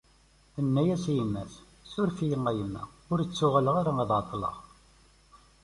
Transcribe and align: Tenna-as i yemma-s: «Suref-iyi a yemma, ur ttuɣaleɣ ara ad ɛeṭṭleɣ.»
Tenna-as 0.53 1.03
i 1.11 1.13
yemma-s: 1.17 1.53
«Suref-iyi 1.91 2.37
a 2.49 2.51
yemma, 2.57 2.83
ur 3.11 3.19
ttuɣaleɣ 3.23 3.75
ara 3.77 3.91
ad 4.03 4.11
ɛeṭṭleɣ.» 4.17 4.55